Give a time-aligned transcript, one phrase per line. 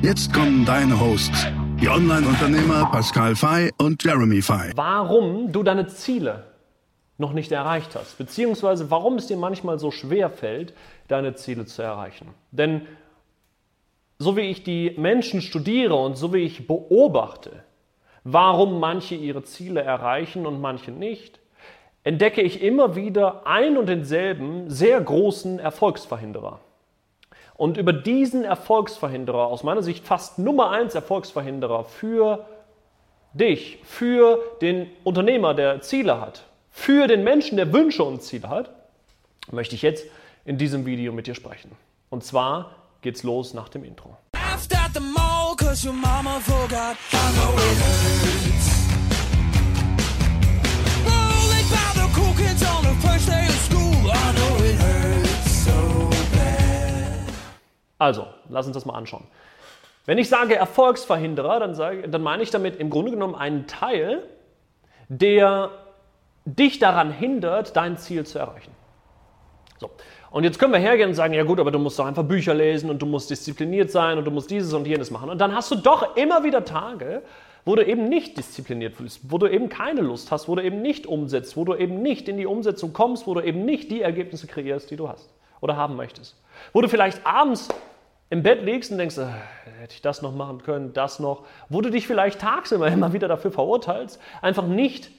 [0.00, 1.48] Jetzt kommen deine Hosts,
[1.80, 4.70] die Online-Unternehmer Pascal Fay und Jeremy Fay.
[4.76, 6.44] Warum du deine Ziele
[7.18, 10.72] noch nicht erreicht hast, beziehungsweise warum es dir manchmal so schwer fällt,
[11.08, 12.28] deine Ziele zu erreichen.
[12.52, 12.82] Denn
[14.20, 17.64] so wie ich die Menschen studiere und so wie ich beobachte,
[18.22, 21.40] warum manche ihre Ziele erreichen und manche nicht,
[22.04, 26.60] entdecke ich immer wieder ein und denselben sehr großen Erfolgsverhinderer.
[27.58, 32.46] Und über diesen Erfolgsverhinderer, aus meiner Sicht fast Nummer eins Erfolgsverhinderer für
[33.32, 38.70] dich, für den Unternehmer, der Ziele hat, für den Menschen, der Wünsche und Ziele hat,
[39.50, 40.06] möchte ich jetzt
[40.44, 41.72] in diesem Video mit dir sprechen.
[42.10, 44.16] Und zwar geht's los nach dem Intro.
[57.98, 59.24] Also, lass uns das mal anschauen.
[60.06, 64.22] Wenn ich sage Erfolgsverhinderer, dann, sage, dann meine ich damit im Grunde genommen einen Teil,
[65.08, 65.70] der
[66.44, 68.70] dich daran hindert, dein Ziel zu erreichen.
[69.78, 69.90] So.
[70.30, 72.54] Und jetzt können wir hergehen und sagen, ja gut, aber du musst doch einfach Bücher
[72.54, 75.30] lesen und du musst diszipliniert sein und du musst dieses und jenes machen.
[75.30, 77.22] Und dann hast du doch immer wieder Tage,
[77.64, 80.80] wo du eben nicht diszipliniert bist, wo du eben keine Lust hast, wo du eben
[80.80, 84.00] nicht umsetzt, wo du eben nicht in die Umsetzung kommst, wo du eben nicht die
[84.00, 85.28] Ergebnisse kreierst, die du hast
[85.60, 86.36] oder haben möchtest.
[86.72, 87.68] Wo du vielleicht abends
[88.30, 89.26] im Bett liegst und denkst, äh,
[89.80, 93.28] hätte ich das noch machen können, das noch, wo du dich vielleicht tagsüber immer wieder
[93.28, 95.10] dafür verurteilst, einfach nicht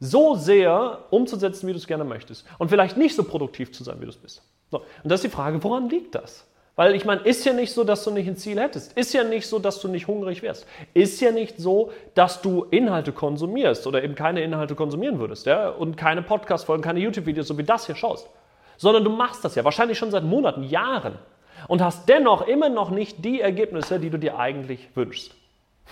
[0.00, 2.46] so sehr umzusetzen, wie du es gerne möchtest.
[2.58, 4.42] Und vielleicht nicht so produktiv zu sein, wie du es bist.
[4.70, 4.78] So.
[4.78, 6.44] Und das ist die Frage, woran liegt das?
[6.76, 8.92] Weil ich meine, ist ja nicht so, dass du nicht ein Ziel hättest.
[8.92, 10.64] Ist ja nicht so, dass du nicht hungrig wärst.
[10.94, 15.46] Ist ja nicht so, dass du Inhalte konsumierst oder eben keine Inhalte konsumieren würdest.
[15.46, 15.70] Ja?
[15.70, 18.28] Und keine Podcast-Folgen, keine YouTube-Videos, so wie das hier schaust.
[18.78, 21.18] Sondern du machst das ja wahrscheinlich schon seit Monaten, Jahren.
[21.66, 25.34] Und hast dennoch immer noch nicht die Ergebnisse, die du dir eigentlich wünschst.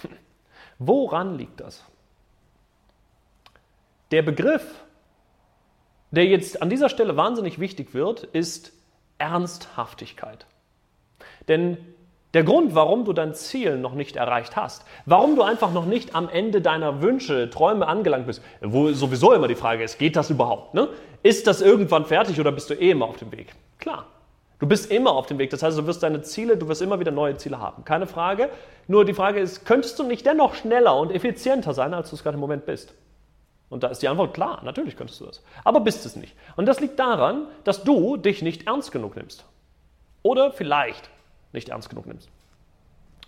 [0.79, 1.85] Woran liegt das?
[4.13, 4.65] Der Begriff,
[6.13, 8.73] der jetzt an dieser Stelle wahnsinnig wichtig wird, ist
[9.19, 10.47] Ernsthaftigkeit.
[11.49, 11.79] Denn
[12.35, 16.15] der Grund, warum du dein Ziel noch nicht erreicht hast, warum du einfach noch nicht
[16.15, 20.29] am Ende deiner Wünsche, Träume angelangt bist, wo sowieso immer die Frage ist, geht das
[20.29, 20.75] überhaupt?
[20.75, 20.89] Ne?
[21.27, 23.53] Ist das irgendwann fertig oder bist du eh immer auf dem Weg?
[23.81, 24.07] Klar,
[24.61, 25.51] du bist immer auf dem Weg.
[25.51, 27.85] Das heißt, du wirst deine Ziele, du wirst immer wieder neue Ziele haben.
[27.85, 28.49] Keine Frage.
[28.87, 32.23] Nur die Frage ist, könntest du nicht dennoch schneller und effizienter sein, als du es
[32.23, 32.95] gerade im Moment bist?
[33.71, 35.43] Und da ist die Antwort klar, natürlich könntest du das.
[35.65, 36.33] Aber bist es nicht.
[36.55, 39.45] Und das liegt daran, dass du dich nicht ernst genug nimmst.
[40.23, 41.11] Oder vielleicht
[41.53, 42.29] nicht ernst genug nimmst.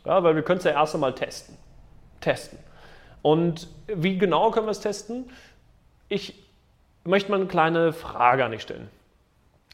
[0.05, 1.57] Ja, weil wir können es ja erst einmal testen.
[2.21, 2.61] Testen.
[3.23, 5.29] Und wie genau können wir es testen?
[6.09, 6.48] Ich
[7.09, 8.89] möchte mal eine kleine Frage an dich stellen.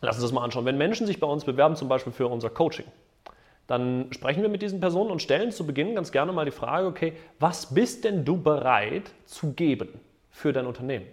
[0.01, 0.65] Lass uns das mal anschauen.
[0.65, 2.87] Wenn Menschen sich bei uns bewerben, zum Beispiel für unser Coaching,
[3.67, 6.87] dann sprechen wir mit diesen Personen und stellen zu Beginn ganz gerne mal die Frage,
[6.87, 9.89] okay, was bist denn du bereit zu geben?
[10.35, 11.07] für dein Unternehmen.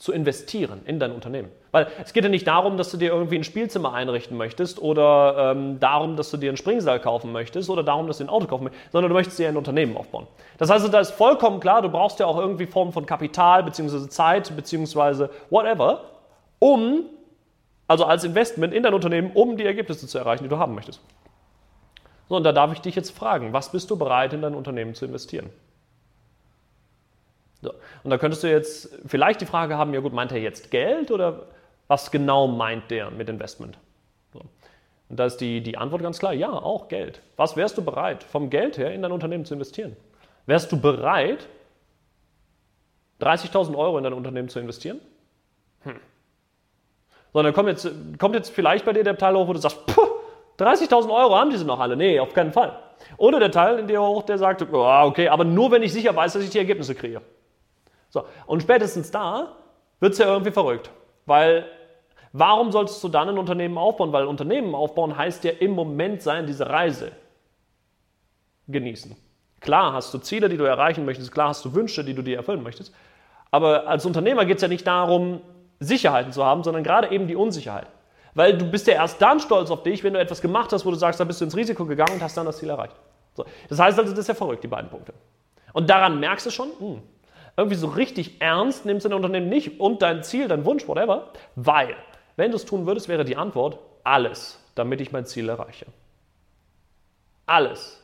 [0.00, 1.50] Zu investieren in dein Unternehmen.
[1.72, 5.52] Weil es geht ja nicht darum, dass du dir irgendwie ein Spielzimmer einrichten möchtest oder
[5.52, 8.46] ähm, darum, dass du dir einen Springsaal kaufen möchtest oder darum, dass du ein Auto
[8.46, 10.26] kaufen möchtest, sondern du möchtest dir ein Unternehmen aufbauen.
[10.56, 14.08] Das heißt, da ist vollkommen klar, du brauchst ja auch irgendwie Formen von Kapital bzw.
[14.08, 15.28] Zeit bzw.
[15.50, 16.00] whatever,
[16.58, 17.04] um,
[17.86, 21.02] also als Investment in dein Unternehmen, um die Ergebnisse zu erreichen, die du haben möchtest.
[22.30, 24.94] So, und da darf ich dich jetzt fragen, was bist du bereit in dein Unternehmen
[24.94, 25.50] zu investieren?
[27.62, 27.74] So.
[28.02, 31.10] Und da könntest du jetzt vielleicht die Frage haben, ja gut, meint er jetzt Geld
[31.10, 31.46] oder
[31.88, 33.78] was genau meint der mit Investment?
[34.32, 34.40] So.
[35.08, 37.20] Und da ist die, die Antwort ganz klar, ja, auch Geld.
[37.36, 39.96] Was wärst du bereit, vom Geld her in dein Unternehmen zu investieren?
[40.46, 41.48] Wärst du bereit,
[43.20, 45.00] 30.000 Euro in dein Unternehmen zu investieren?
[45.82, 46.00] Hm.
[47.32, 49.80] Sondern kommt jetzt, kommt jetzt vielleicht bei dir der Teil hoch, wo du sagst,
[50.58, 51.96] 30.000 Euro haben diese noch alle.
[51.96, 52.78] Nee, auf keinen Fall.
[53.16, 56.14] Oder der Teil in dir hoch, der sagt, oh, okay, aber nur wenn ich sicher
[56.14, 57.20] weiß, dass ich die Ergebnisse kriege.
[58.10, 59.56] So, und spätestens da
[60.00, 60.90] wird es ja irgendwie verrückt.
[61.26, 61.64] Weil
[62.32, 64.12] warum solltest du dann ein Unternehmen aufbauen?
[64.12, 67.12] Weil Unternehmen aufbauen heißt ja im Moment sein, diese Reise
[68.68, 69.16] genießen.
[69.60, 72.36] Klar hast du Ziele, die du erreichen möchtest, klar hast du Wünsche, die du dir
[72.36, 72.94] erfüllen möchtest.
[73.50, 75.40] Aber als Unternehmer geht es ja nicht darum,
[75.80, 77.86] Sicherheiten zu haben, sondern gerade eben die Unsicherheit.
[78.34, 80.90] Weil du bist ja erst dann stolz auf dich, wenn du etwas gemacht hast, wo
[80.90, 82.94] du sagst, da bist du ins Risiko gegangen und hast dann das Ziel erreicht.
[83.34, 83.44] So.
[83.68, 85.12] Das heißt also, das ist ja verrückt, die beiden Punkte.
[85.72, 87.02] Und daran merkst du schon, mh, hm,
[87.56, 91.94] irgendwie so richtig ernst nimmst dein Unternehmen nicht und dein Ziel, dein Wunsch, whatever, weil,
[92.36, 95.86] wenn du es tun würdest, wäre die Antwort alles, damit ich mein Ziel erreiche.
[97.46, 98.02] Alles.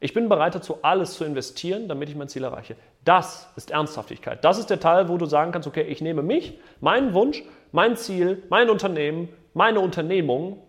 [0.00, 2.76] Ich bin bereit dazu, alles zu investieren, damit ich mein Ziel erreiche.
[3.04, 4.44] Das ist Ernsthaftigkeit.
[4.44, 7.96] Das ist der Teil, wo du sagen kannst, okay, ich nehme mich, meinen Wunsch, mein
[7.96, 10.62] Ziel, mein Unternehmen, meine Unternehmung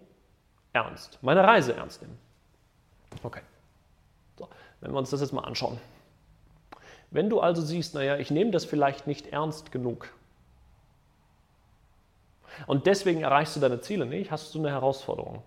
[0.71, 2.17] ernst, meine Reise ernst nehmen.
[3.23, 3.41] Okay.
[4.37, 4.47] So,
[4.81, 5.79] wenn wir uns das jetzt mal anschauen.
[7.13, 10.10] Wenn du also siehst, naja, ich nehme das vielleicht nicht ernst genug
[12.68, 15.42] und deswegen erreichst du deine Ziele nicht, hast du eine Herausforderung.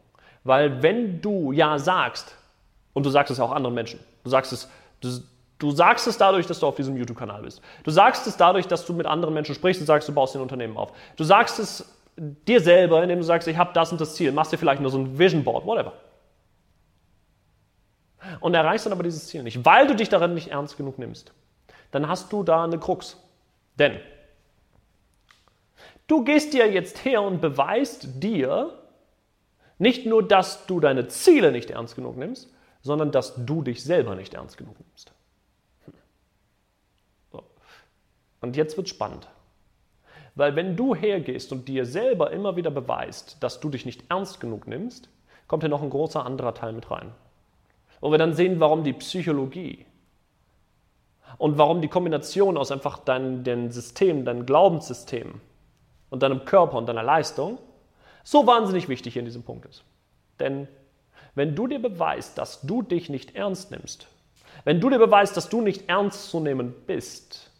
[0.45, 2.37] Weil wenn du ja sagst,
[2.93, 4.01] und du sagst es auch anderen Menschen.
[4.25, 4.71] Du sagst es,
[5.01, 5.11] du,
[5.59, 7.61] du sagst es dadurch, dass du auf diesem YouTube-Kanal bist.
[7.85, 10.43] Du sagst es dadurch, dass du mit anderen Menschen sprichst und sagst, du baust ein
[10.43, 10.93] Unternehmen auf.
[11.17, 14.33] Du sagst es dir selber, indem du sagst, ich habe das und das Ziel.
[14.33, 15.93] Machst dir vielleicht nur so ein Vision Board, whatever.
[18.41, 21.33] Und erreichst dann aber dieses Ziel nicht, weil du dich darin nicht ernst genug nimmst.
[21.96, 23.16] Dann hast du da eine Krux.
[23.78, 23.98] Denn
[26.06, 28.82] du gehst dir jetzt her und beweist dir
[29.78, 32.52] nicht nur, dass du deine Ziele nicht ernst genug nimmst,
[32.82, 35.14] sondern dass du dich selber nicht ernst genug nimmst.
[37.32, 37.43] So.
[38.43, 39.26] Und jetzt wird spannend.
[40.34, 44.38] Weil wenn du hergehst und dir selber immer wieder beweist, dass du dich nicht ernst
[44.38, 45.08] genug nimmst,
[45.48, 47.14] kommt hier noch ein großer anderer Teil mit rein.
[48.02, 49.86] Wo wir dann sehen, warum die Psychologie
[51.38, 55.40] und warum die Kombination aus einfach deinem System, deinem Glaubenssystem
[56.11, 57.58] und deinem Körper und deiner Leistung
[58.25, 59.84] so wahnsinnig wichtig in diesem Punkt ist.
[60.40, 60.69] Denn
[61.34, 64.08] wenn du dir beweist, dass du dich nicht ernst nimmst,
[64.64, 67.50] wenn du dir beweist, dass du nicht ernst zu nehmen bist,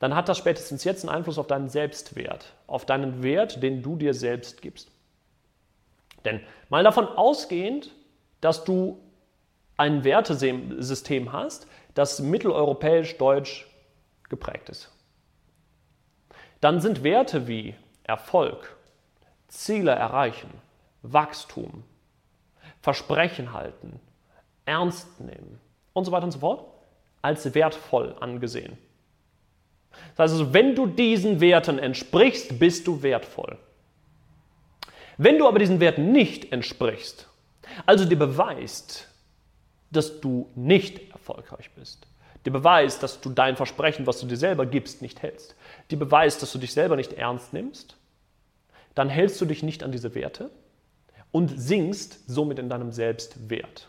[0.00, 3.96] dann hat das spätestens jetzt einen Einfluss auf deinen Selbstwert, auf deinen Wert, den du
[3.96, 4.90] dir selbst gibst.
[6.24, 7.94] Denn mal davon ausgehend,
[8.40, 9.00] dass du
[9.76, 11.66] ein Wertesystem hast,
[11.98, 13.66] das mitteleuropäisch-deutsch
[14.28, 14.88] geprägt ist,
[16.60, 17.74] dann sind Werte wie
[18.04, 18.76] Erfolg,
[19.48, 20.48] Ziele erreichen,
[21.02, 21.82] Wachstum,
[22.80, 23.98] Versprechen halten,
[24.64, 25.60] ernst nehmen
[25.92, 26.66] und so weiter und so fort
[27.20, 28.78] als wertvoll angesehen.
[30.16, 33.58] Das heißt also, wenn du diesen Werten entsprichst, bist du wertvoll.
[35.16, 37.28] Wenn du aber diesen Werten nicht entsprichst,
[37.86, 39.08] also dir beweist,
[39.90, 42.06] dass du nicht erfolgreich bist,
[42.44, 45.56] dir beweist, dass du dein Versprechen, was du dir selber gibst, nicht hältst,
[45.90, 47.96] dir beweist, dass du dich selber nicht ernst nimmst,
[48.94, 50.50] dann hältst du dich nicht an diese Werte
[51.30, 53.88] und sinkst somit in deinem Selbstwert.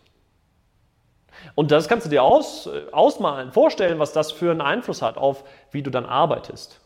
[1.56, 5.18] Und das kannst du dir aus, äh, ausmalen, vorstellen, was das für einen Einfluss hat
[5.18, 6.80] auf, wie du dann arbeitest,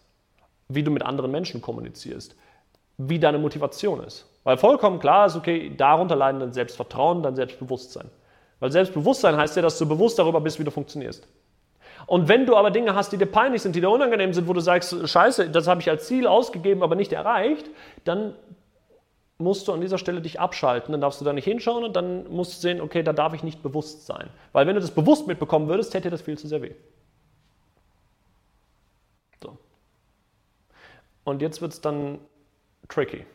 [0.68, 2.36] wie du mit anderen Menschen kommunizierst,
[2.98, 4.30] wie deine Motivation ist.
[4.44, 8.10] Weil vollkommen klar ist, okay, darunter leiden dein Selbstvertrauen, dein Selbstbewusstsein.
[8.64, 11.28] Weil Selbstbewusstsein heißt ja, dass du bewusst darüber bist, wie du funktionierst.
[12.08, 14.54] Und wenn du aber Dinge hast, die dir peinlich sind, die dir unangenehm sind, wo
[14.54, 17.70] du sagst, scheiße, das habe ich als Ziel ausgegeben, aber nicht erreicht,
[18.06, 18.34] dann
[19.38, 22.26] musst du an dieser Stelle dich abschalten, dann darfst du da nicht hinschauen und dann
[22.32, 24.30] musst du sehen, okay, da darf ich nicht bewusst sein.
[24.54, 26.72] Weil wenn du das bewusst mitbekommen würdest, hätte dir das viel zu sehr weh.
[29.44, 29.58] So.
[31.26, 32.18] Und jetzt wird es dann
[32.88, 33.26] tricky.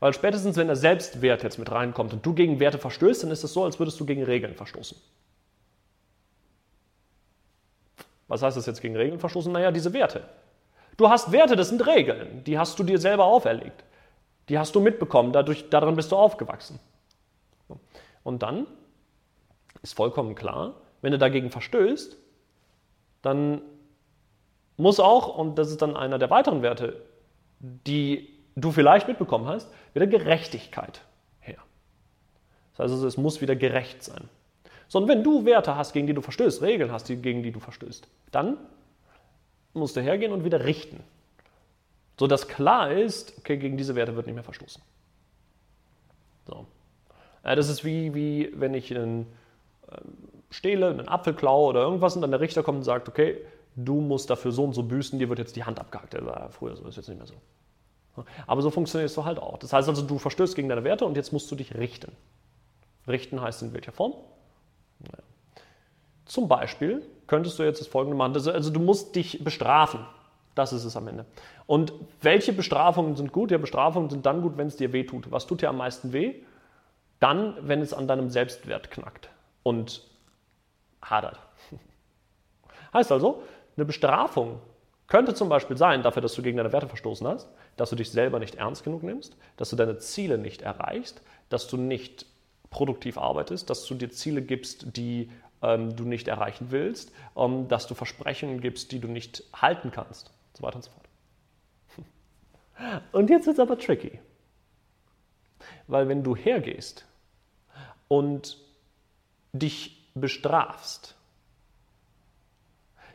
[0.00, 3.44] Weil spätestens, wenn der Selbstwert jetzt mit reinkommt und du gegen Werte verstößt, dann ist
[3.44, 4.98] es so, als würdest du gegen Regeln verstoßen.
[8.26, 9.52] Was heißt das jetzt gegen Regeln verstoßen?
[9.52, 10.22] Naja, diese Werte.
[10.96, 13.84] Du hast Werte, das sind Regeln, die hast du dir selber auferlegt.
[14.48, 16.80] Die hast du mitbekommen, dadurch, darin bist du aufgewachsen.
[18.22, 18.66] Und dann
[19.82, 22.16] ist vollkommen klar, wenn du dagegen verstößt,
[23.22, 23.62] dann
[24.76, 27.02] muss auch, und das ist dann einer der weiteren Werte,
[27.60, 31.02] die du vielleicht mitbekommen hast, wieder Gerechtigkeit
[31.40, 31.58] her.
[32.72, 34.28] Das heißt also, es muss wieder gerecht sein.
[34.88, 38.08] Sondern wenn du Werte hast, gegen die du verstößt, Regeln hast, gegen die du verstößt,
[38.32, 38.56] dann
[39.72, 41.00] musst du hergehen und wieder richten
[42.20, 44.82] sodass klar ist, okay, gegen diese Werte wird nicht mehr verstoßen.
[46.46, 46.66] So.
[47.42, 49.26] Äh, das ist wie, wie wenn ich einen,
[49.90, 49.96] äh,
[50.50, 53.38] stehle, einen Apfel klaue oder irgendwas und dann der Richter kommt und sagt, okay,
[53.74, 56.12] du musst dafür so und so büßen, dir wird jetzt die Hand abgehackt.
[56.12, 57.36] Das war früher so, ist jetzt nicht mehr so.
[58.46, 59.58] Aber so funktioniert es so halt auch.
[59.58, 62.12] Das heißt also, du verstößt gegen deine Werte und jetzt musst du dich richten.
[63.06, 64.14] Richten heißt in welcher Form?
[64.98, 65.22] Naja.
[66.24, 68.34] Zum Beispiel könntest du jetzt das folgende machen.
[68.34, 70.06] Also du musst dich bestrafen.
[70.54, 71.26] Das ist es am Ende.
[71.66, 73.50] Und welche Bestrafungen sind gut?
[73.50, 75.30] Ja, Bestrafungen sind dann gut, wenn es dir weh tut.
[75.30, 76.34] Was tut dir am meisten weh?
[77.20, 79.30] Dann, wenn es an deinem Selbstwert knackt
[79.62, 80.02] und
[81.02, 81.38] hadert.
[82.92, 83.42] Heißt also,
[83.76, 84.60] eine Bestrafung
[85.10, 88.10] könnte zum Beispiel sein, dafür, dass du gegen deine Werte verstoßen hast, dass du dich
[88.10, 92.26] selber nicht ernst genug nimmst, dass du deine Ziele nicht erreichst, dass du nicht
[92.70, 95.28] produktiv arbeitest, dass du dir Ziele gibst, die
[95.62, 100.28] ähm, du nicht erreichen willst, ähm, dass du Versprechungen gibst, die du nicht halten kannst,
[100.28, 101.08] und so weiter und so fort.
[103.12, 104.20] Und jetzt wird es aber tricky.
[105.86, 107.04] Weil wenn du hergehst
[108.08, 108.56] und
[109.52, 111.16] dich bestrafst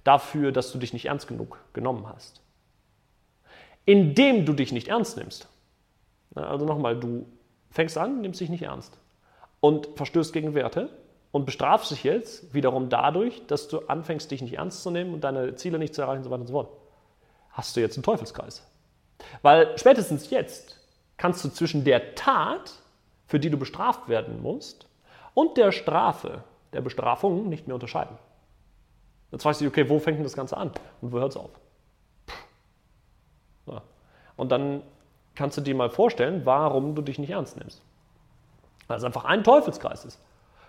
[0.06, 2.42] dafür, dass du dich nicht ernst genug genommen hast,
[3.84, 5.50] indem du dich nicht ernst nimmst,
[6.34, 7.26] also nochmal, du
[7.70, 8.98] fängst an, nimmst dich nicht ernst
[9.60, 10.90] und verstößt gegen Werte
[11.32, 15.24] und bestrafst dich jetzt wiederum dadurch, dass du anfängst, dich nicht ernst zu nehmen und
[15.24, 16.70] deine Ziele nicht zu erreichen und so weiter und so fort.
[17.52, 18.66] Hast du jetzt einen Teufelskreis.
[19.42, 20.80] Weil spätestens jetzt
[21.18, 22.74] kannst du zwischen der Tat,
[23.28, 24.88] für die du bestraft werden musst,
[25.34, 26.44] und der Strafe,
[26.74, 28.18] der Bestrafung nicht mehr unterscheiden.
[29.36, 31.50] Jetzt weißt du, okay, wo fängt denn das Ganze an und wo hört es auf?
[33.66, 33.82] So.
[34.38, 34.82] Und dann
[35.36, 37.82] kannst du dir mal vorstellen, warum du dich nicht ernst nimmst.
[38.88, 40.22] Weil es einfach ein Teufelskreis ist.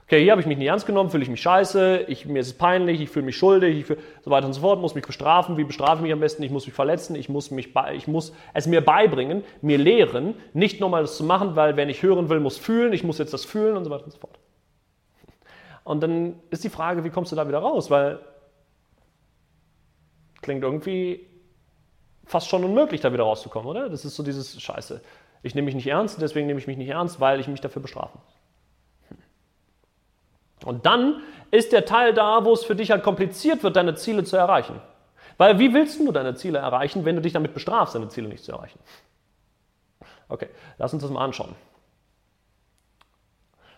[0.07, 2.49] Okay, hier habe ich mich nicht ernst genommen, fühle ich mich scheiße, ich, mir ist
[2.49, 5.07] es peinlich, ich fühle mich schuldig, ich fühl, so weiter und so fort, muss mich
[5.07, 5.57] bestrafen.
[5.57, 6.43] Wie bestrafe ich mich am besten?
[6.43, 10.81] Ich muss mich verletzen, ich muss, mich ich muss es mir beibringen, mir lehren, nicht
[10.81, 13.45] nochmal das zu machen, weil wer nicht hören will, muss fühlen, ich muss jetzt das
[13.45, 14.41] fühlen und so weiter und so fort.
[15.85, 17.93] Und dann ist die Frage, wie kommst du da wieder raus?
[17.93, 18.19] Weil
[20.47, 21.27] klingt irgendwie
[22.25, 23.91] fast schon unmöglich, da wieder rauszukommen, oder?
[23.91, 25.03] Das ist so dieses Scheiße.
[25.43, 27.83] Ich nehme mich nicht ernst, deswegen nehme ich mich nicht ernst, weil ich mich dafür
[27.83, 28.37] bestrafen muss.
[30.65, 34.23] Und dann ist der Teil da, wo es für dich halt kompliziert wird, deine Ziele
[34.25, 34.81] zu erreichen.
[35.37, 38.45] Weil wie willst du deine Ziele erreichen, wenn du dich damit bestrafst, deine Ziele nicht
[38.45, 38.79] zu erreichen?
[40.29, 40.49] Okay,
[40.79, 41.55] lass uns das mal anschauen.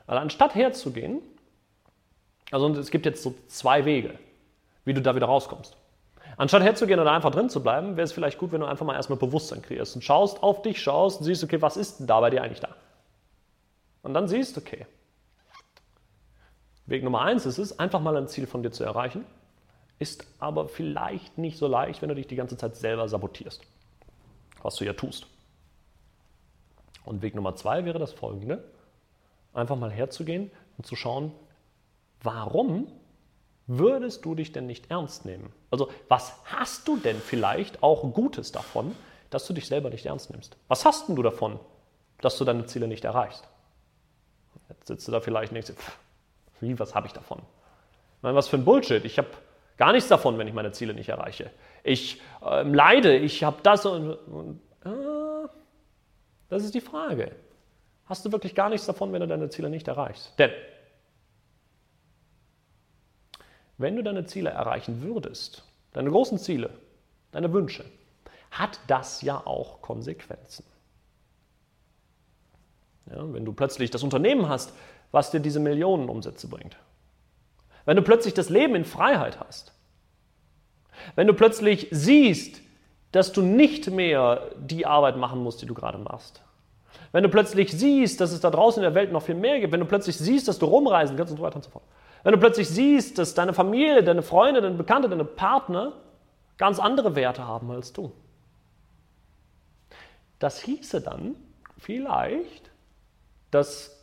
[0.07, 1.23] Weil anstatt herzugehen,
[2.51, 4.19] also es gibt jetzt so zwei Wege,
[4.85, 5.78] wie du da wieder rauskommst.
[6.39, 8.95] Anstatt herzugehen oder einfach drin zu bleiben, wäre es vielleicht gut, wenn du einfach mal
[8.95, 12.21] erstmal Bewusstsein kreierst und schaust auf dich, schaust und siehst, okay, was ist denn da
[12.21, 12.77] bei dir eigentlich da?
[14.03, 14.87] Und dann siehst, okay,
[16.87, 19.27] Weg Nummer eins ist es, einfach mal ein Ziel von dir zu erreichen,
[19.99, 23.61] ist aber vielleicht nicht so leicht, wenn du dich die ganze Zeit selber sabotierst,
[24.63, 25.27] was du ja tust.
[27.05, 28.63] Und Weg Nummer zwei wäre das folgende,
[29.55, 31.33] einfach mal herzugehen und zu schauen,
[32.23, 32.87] warum
[33.69, 35.53] würdest du dich denn nicht ernst nehmen?
[35.71, 38.97] Also was hast du denn vielleicht auch Gutes davon,
[39.31, 40.57] dass du dich selber nicht ernst nimmst?
[40.67, 41.61] Was hast denn du davon,
[42.21, 43.47] dass du deine Ziele nicht erreichst?
[44.71, 45.99] Jetzt sitzt du da vielleicht und denkst, pff,
[46.61, 47.41] wie, was habe ich davon?
[48.23, 49.05] Meine, was für ein Bullshit.
[49.05, 49.29] Ich habe
[49.77, 51.51] gar nichts davon, wenn ich meine Ziele nicht erreiche.
[51.85, 55.49] Ich äh, leide, ich habe das und, und äh,
[56.49, 57.33] das ist die Frage.
[58.07, 60.39] Hast du wirklich gar nichts davon, wenn du deine Ziele nicht erreichst?
[60.39, 60.51] Denn
[63.79, 66.71] wenn du deine Ziele erreichen würdest, deine großen Ziele,
[67.33, 67.85] deine Wünsche,
[68.51, 70.65] hat das ja auch Konsequenzen.
[73.07, 74.75] Ja, wenn du plötzlich das Unternehmen hast,
[75.11, 76.77] was dir diese Millionen Umsätze bringt.
[77.87, 79.73] Wenn du plötzlich das Leben in Freiheit hast.
[81.15, 82.61] Wenn du plötzlich siehst,
[83.13, 86.43] dass du nicht mehr die Arbeit machen musst, die du gerade machst.
[87.13, 89.73] Wenn du plötzlich siehst, dass es da draußen in der Welt noch viel mehr gibt.
[89.73, 91.85] Wenn du plötzlich siehst, dass du rumreisen kannst und so weiter und so fort.
[92.23, 95.93] Wenn du plötzlich siehst, dass deine Familie, deine Freunde, deine Bekannte, deine Partner
[96.57, 98.13] ganz andere Werte haben als du.
[100.39, 101.37] Das hieße dann
[101.79, 102.71] vielleicht,
[103.51, 103.97] dass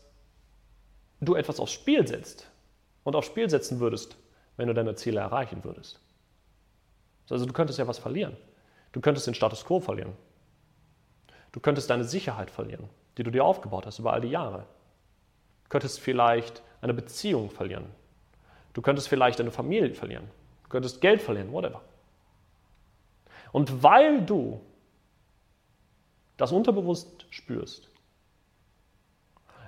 [1.21, 2.49] du etwas aufs Spiel setzt
[3.03, 4.17] und aufs Spiel setzen würdest,
[4.57, 5.99] wenn du deine Ziele erreichen würdest.
[7.29, 8.37] Also du könntest ja was verlieren.
[8.91, 10.13] Du könntest den Status quo verlieren.
[11.51, 14.65] Du könntest deine Sicherheit verlieren, die du dir aufgebaut hast über all die Jahre.
[15.63, 17.85] Du könntest vielleicht eine Beziehung verlieren.
[18.75, 20.25] Du könntest vielleicht eine Familie verlieren.
[20.63, 21.81] Du könntest Geld verlieren, whatever.
[23.53, 24.59] Und weil du
[26.35, 27.89] das unterbewusst spürst,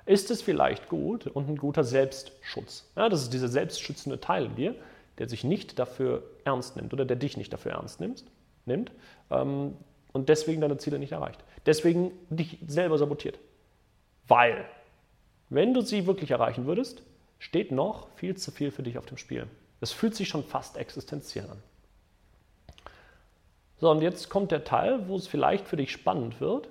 [0.04, 2.90] ist es vielleicht gut und ein guter Selbstschutz.
[2.96, 4.74] Ja, das ist dieser selbstschützende Teil in dir,
[5.16, 8.24] der sich nicht dafür ernst nimmt oder der dich nicht dafür ernst nimmt,
[8.66, 8.92] nimmt
[9.30, 9.74] ähm,
[10.12, 11.42] und deswegen deine Ziele nicht erreicht.
[11.64, 13.38] Deswegen dich selber sabotiert.
[14.26, 14.66] Weil,
[15.48, 17.02] wenn du sie wirklich erreichen würdest,
[17.38, 19.46] steht noch viel zu viel für dich auf dem Spiel.
[19.80, 21.62] Es fühlt sich schon fast existenziell an.
[23.80, 26.68] So, und jetzt kommt der Teil, wo es vielleicht für dich spannend wird,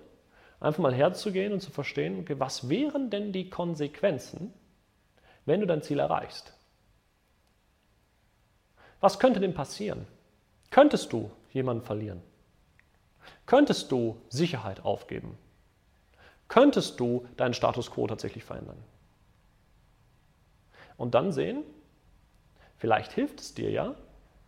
[0.59, 4.53] einfach mal herzugehen und zu verstehen, okay, was wären denn die Konsequenzen,
[5.45, 6.53] wenn du dein Ziel erreichst?
[8.99, 10.05] Was könnte denn passieren?
[10.69, 12.21] Könntest du jemanden verlieren?
[13.45, 15.37] Könntest du Sicherheit aufgeben?
[16.49, 18.83] Könntest du deinen Status quo tatsächlich verändern?
[20.97, 21.63] Und dann sehen,
[22.77, 23.95] vielleicht hilft es dir ja,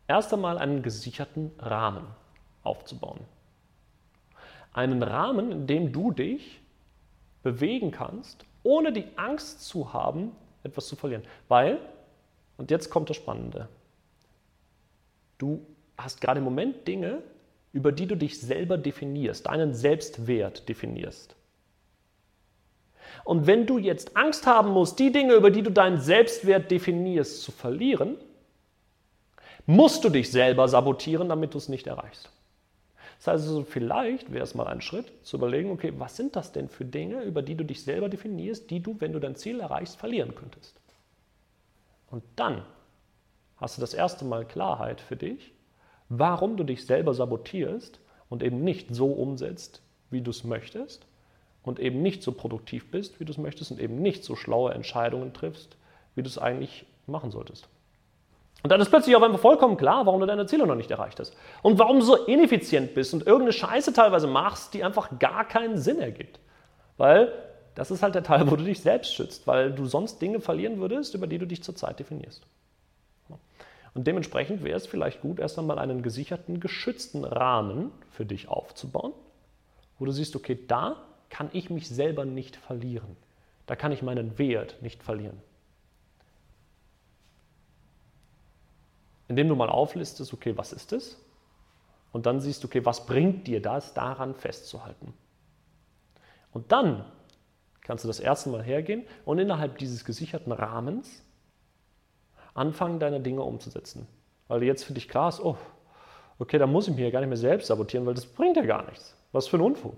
[0.08, 2.08] erst einmal einen gesicherten Rahmen
[2.64, 3.20] aufzubauen
[4.74, 6.62] einen Rahmen, in dem du dich
[7.44, 10.32] bewegen kannst, ohne die Angst zu haben,
[10.64, 11.24] etwas zu verlieren.
[11.48, 11.80] Weil,
[12.58, 13.70] und jetzt kommt das Spannende,
[15.38, 15.66] du
[15.98, 17.22] hast gerade im Moment Dinge,
[17.72, 21.36] über die du dich selber definierst, deinen Selbstwert definierst.
[23.30, 27.44] Und wenn du jetzt Angst haben musst, die Dinge, über die du deinen Selbstwert definierst,
[27.44, 28.18] zu verlieren,
[29.68, 32.32] musst du dich selber sabotieren, damit du es nicht erreichst.
[33.20, 36.54] Das heißt also, vielleicht wäre es mal ein Schritt zu überlegen, okay, was sind das
[36.54, 39.60] denn für Dinge, über die du dich selber definierst, die du, wenn du dein Ziel
[39.60, 40.82] erreichst, verlieren könntest.
[42.10, 42.64] Und dann
[43.58, 45.54] hast du das erste Mal Klarheit für dich,
[46.10, 51.06] warum du dich selber sabotierst und eben nicht so umsetzt, wie du es möchtest
[51.64, 54.74] und eben nicht so produktiv bist, wie du es möchtest und eben nicht so schlaue
[54.74, 55.78] Entscheidungen triffst,
[56.16, 57.68] wie du es eigentlich machen solltest.
[58.62, 61.20] Und dann ist plötzlich auf einmal vollkommen klar, warum du deine Ziele noch nicht erreicht
[61.20, 61.34] hast.
[61.62, 65.78] Und warum du so ineffizient bist und irgendeine Scheiße teilweise machst, die einfach gar keinen
[65.78, 66.40] Sinn ergibt.
[66.98, 67.32] Weil
[67.76, 70.80] das ist halt der Teil, wo du dich selbst schützt, weil du sonst Dinge verlieren
[70.80, 72.46] würdest, über die du dich zurzeit definierst.
[73.94, 79.14] Und dementsprechend wäre es vielleicht gut, erst einmal einen gesicherten, geschützten Rahmen für dich aufzubauen,
[79.98, 80.98] wo du siehst, okay, da
[81.30, 83.16] kann ich mich selber nicht verlieren.
[83.66, 85.42] Da kann ich meinen Wert nicht verlieren.
[89.28, 91.24] Indem du mal auflistest, okay, was ist es?
[92.12, 95.14] Und dann siehst du, okay, was bringt dir das, daran festzuhalten?
[96.52, 97.06] Und dann
[97.82, 101.24] kannst du das erste Mal hergehen und innerhalb dieses gesicherten Rahmens
[102.56, 104.08] anfangen, deine Dinge umzusetzen.
[104.48, 105.58] Weil jetzt für dich klar ist, oh,
[106.40, 108.64] okay, da muss ich mich ja gar nicht mehr selbst sabotieren, weil das bringt ja
[108.64, 109.16] gar nichts.
[109.32, 109.96] Was für ein Unfug.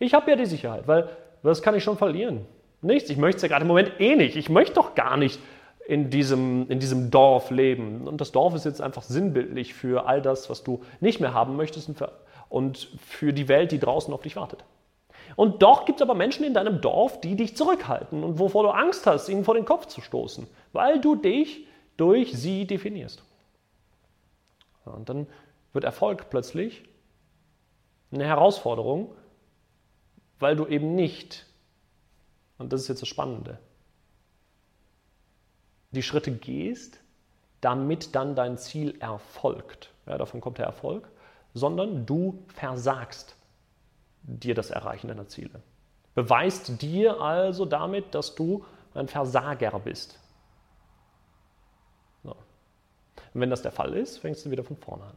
[0.00, 1.08] Ich habe ja die Sicherheit, weil
[1.42, 2.46] was kann ich schon verlieren?
[2.82, 3.10] Nichts.
[3.10, 4.34] Ich möchte es ja gerade im Moment eh nicht.
[4.36, 5.38] Ich möchte doch gar nicht
[5.86, 8.08] in diesem, in diesem Dorf leben.
[8.08, 11.56] Und das Dorf ist jetzt einfach sinnbildlich für all das, was du nicht mehr haben
[11.56, 12.12] möchtest und für,
[12.48, 14.64] und für die Welt, die draußen auf dich wartet.
[15.36, 18.70] Und doch gibt es aber Menschen in deinem Dorf, die dich zurückhalten und wovor du
[18.70, 21.66] Angst hast, ihnen vor den Kopf zu stoßen, weil du dich
[21.96, 23.22] durch sie definierst.
[24.86, 25.26] Und dann
[25.72, 26.82] wird Erfolg plötzlich
[28.12, 29.14] eine Herausforderung,
[30.40, 31.46] weil du eben nicht,
[32.58, 33.58] und das ist jetzt das Spannende,
[35.92, 36.98] die Schritte gehst,
[37.60, 39.92] damit dann dein Ziel erfolgt.
[40.06, 41.08] Ja, davon kommt der Erfolg,
[41.54, 43.36] sondern du versagst
[44.22, 45.62] dir das Erreichen deiner Ziele.
[46.14, 50.18] Beweist dir also damit, dass du ein Versager bist.
[52.22, 52.30] So.
[52.30, 55.16] Und wenn das der Fall ist, fängst du wieder von vorne an.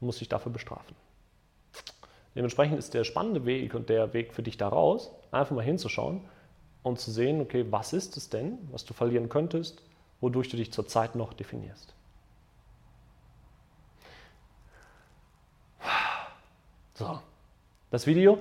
[0.00, 0.96] Du musst dich dafür bestrafen.
[2.38, 6.20] Dementsprechend ist der spannende Weg und der Weg für dich daraus, einfach mal hinzuschauen
[6.84, 9.82] und zu sehen, okay, was ist es denn, was du verlieren könntest,
[10.20, 11.92] wodurch du dich zurzeit noch definierst.
[16.94, 17.18] So,
[17.90, 18.38] das Video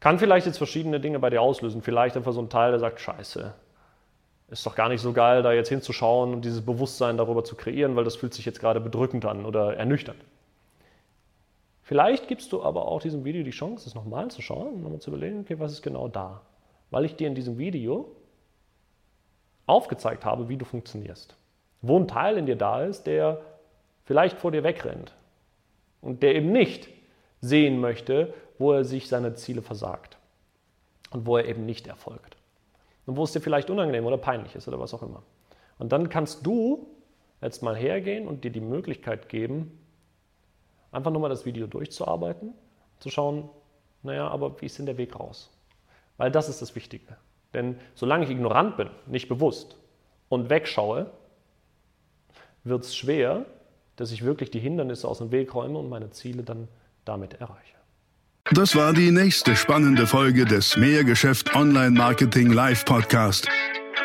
[0.00, 1.82] kann vielleicht jetzt verschiedene Dinge bei dir auslösen.
[1.82, 3.52] Vielleicht einfach so ein Teil, der sagt, scheiße,
[4.48, 7.96] ist doch gar nicht so geil, da jetzt hinzuschauen und dieses Bewusstsein darüber zu kreieren,
[7.96, 10.24] weil das fühlt sich jetzt gerade bedrückend an oder ernüchternd.
[11.88, 15.00] Vielleicht gibst du aber auch diesem Video die Chance, es nochmal zu schauen und nochmal
[15.00, 16.42] zu überlegen, okay, was ist genau da?
[16.90, 18.14] Weil ich dir in diesem Video
[19.64, 21.34] aufgezeigt habe, wie du funktionierst.
[21.80, 23.40] Wo ein Teil in dir da ist, der
[24.04, 25.14] vielleicht vor dir wegrennt
[26.02, 26.90] und der eben nicht
[27.40, 30.18] sehen möchte, wo er sich seine Ziele versagt
[31.10, 32.36] und wo er eben nicht erfolgt.
[33.06, 35.22] Und wo es dir vielleicht unangenehm oder peinlich ist oder was auch immer.
[35.78, 36.86] Und dann kannst du
[37.40, 39.72] jetzt mal hergehen und dir die Möglichkeit geben,
[40.90, 42.54] Einfach nur mal das Video durchzuarbeiten,
[43.00, 43.48] zu schauen,
[44.02, 45.50] naja, aber wie ist denn der Weg raus?
[46.16, 47.16] Weil das ist das Wichtige.
[47.54, 49.76] Denn solange ich ignorant bin, nicht bewusst
[50.28, 51.10] und wegschaue,
[52.64, 53.46] wird es schwer,
[53.96, 56.68] dass ich wirklich die Hindernisse aus dem Weg räume und meine Ziele dann
[57.04, 57.74] damit erreiche.
[58.52, 63.48] Das war die nächste spannende Folge des Mehrgeschäft Online Marketing Live Podcast.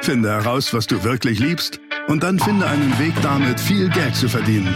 [0.01, 4.27] Finde heraus, was du wirklich liebst und dann finde einen Weg damit, viel Geld zu
[4.27, 4.75] verdienen.